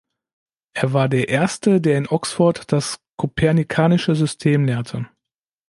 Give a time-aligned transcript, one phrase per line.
[0.73, 5.07] Er war der Erste, der in Oxford das Kopernikanische System lehrte.